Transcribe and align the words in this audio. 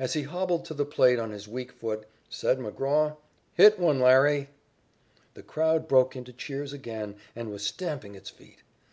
As 0.00 0.14
he 0.14 0.22
hobbled 0.24 0.64
to 0.64 0.74
the 0.74 0.84
plate 0.84 1.20
on 1.20 1.30
his 1.30 1.46
weak 1.46 1.70
foot, 1.70 2.04
said 2.28 2.58
McGraw: 2.58 3.16
"Hit 3.54 3.78
one, 3.78 4.00
Larry." 4.00 4.48
The 5.34 5.44
crowd 5.44 5.86
broke 5.86 6.16
into 6.16 6.32
cheers 6.32 6.72
again 6.72 7.14
and 7.36 7.52
was 7.52 7.62
stamping 7.64 8.16
its 8.16 8.30
feet. 8.30 8.64